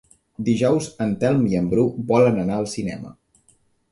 [0.45, 3.13] Dijous en Telm i en Bru volen anar al cinema.